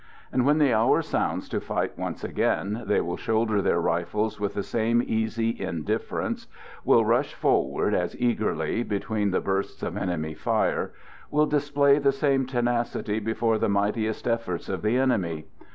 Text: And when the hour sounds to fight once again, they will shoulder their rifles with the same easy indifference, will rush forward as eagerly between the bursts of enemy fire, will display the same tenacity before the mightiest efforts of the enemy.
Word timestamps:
And 0.33 0.47
when 0.47 0.57
the 0.57 0.73
hour 0.73 1.03
sounds 1.03 1.47
to 1.49 1.61
fight 1.61 1.95
once 1.95 2.23
again, 2.23 2.85
they 2.87 3.01
will 3.01 3.17
shoulder 3.17 3.61
their 3.61 3.79
rifles 3.79 4.39
with 4.39 4.55
the 4.55 4.63
same 4.63 5.03
easy 5.05 5.51
indifference, 5.61 6.47
will 6.83 7.05
rush 7.05 7.35
forward 7.35 7.93
as 7.93 8.19
eagerly 8.19 8.81
between 8.81 9.29
the 9.29 9.41
bursts 9.41 9.83
of 9.83 9.95
enemy 9.95 10.33
fire, 10.33 10.91
will 11.29 11.45
display 11.45 11.99
the 11.99 12.11
same 12.11 12.47
tenacity 12.47 13.19
before 13.19 13.59
the 13.59 13.69
mightiest 13.69 14.27
efforts 14.27 14.69
of 14.69 14.81
the 14.81 14.97
enemy. 14.97 15.45